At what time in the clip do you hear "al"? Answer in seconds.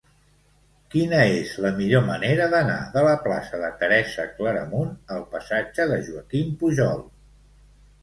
5.19-5.25